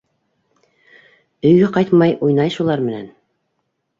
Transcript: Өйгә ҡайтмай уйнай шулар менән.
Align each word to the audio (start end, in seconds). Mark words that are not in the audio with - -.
Өйгә 1.49 1.69
ҡайтмай 1.77 2.17
уйнай 2.29 2.53
шулар 2.57 2.83
менән. 2.89 3.05